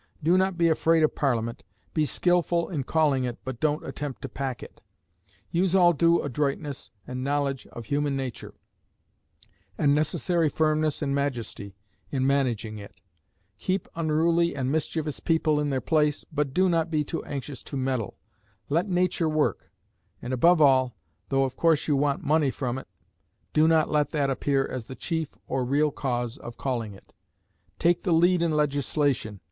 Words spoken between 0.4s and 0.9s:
be